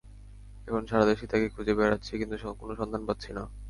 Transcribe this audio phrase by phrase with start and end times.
[0.67, 3.43] এখন সারা দেশেই তাকে খুঁজে বেড়াচ্ছি, কিন্তু কোনো সন্ধান পাচ্ছি না।